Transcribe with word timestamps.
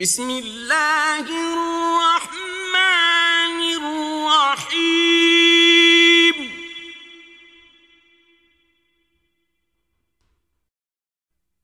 بسم 0.00 0.30
الله 0.30 1.24
الرحمن 1.54 2.36
الرحيم. 4.60 4.86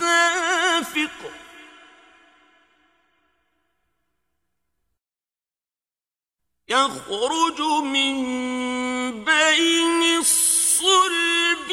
دافق. 0.00 1.18
يخرج 6.68 7.60
من 7.84 8.16
بين 9.24 10.02
الصلب 10.18 11.70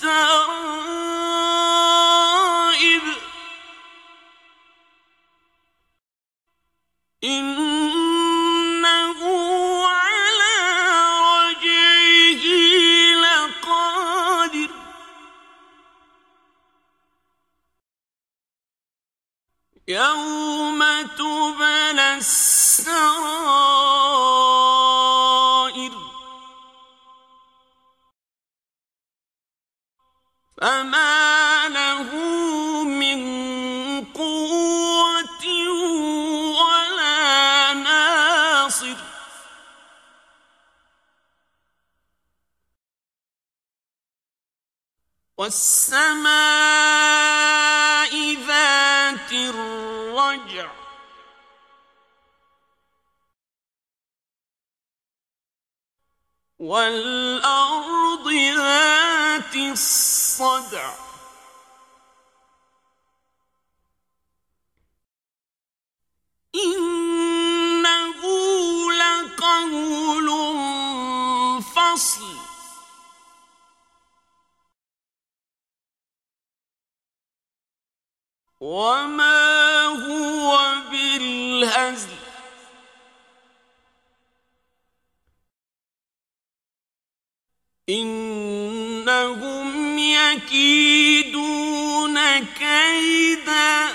والترائب 0.00 1.13
يوم 19.88 20.80
تبلى 21.18 22.14
السرائر 22.16 23.04
فما 30.62 31.68
له 31.68 32.12
من 32.84 33.20
قوة 34.04 35.44
ولا 36.60 37.72
ناصر 37.72 38.96
والسماء 45.36 46.93
الرجع 50.34 50.70
والأرض 56.58 58.28
ذات 58.56 59.54
الصدع. 59.54 60.94
إنه 66.54 68.22
لقول 68.92 70.28
فصل. 71.62 72.34
وما 78.60 79.84
هو 79.86 80.23
بالهزل 81.74 82.08
إنهم 87.88 89.98
يكيدون 89.98 91.34
كيدا. 92.44 93.88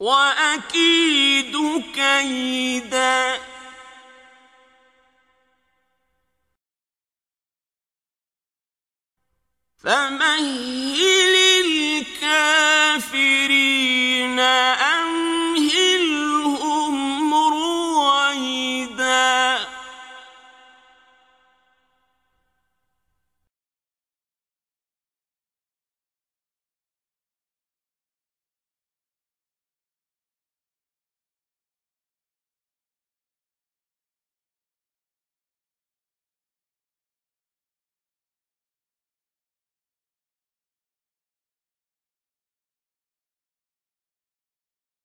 وأكيد 0.00 1.82
كيدا. 1.94 3.53
فمهل 9.84 11.53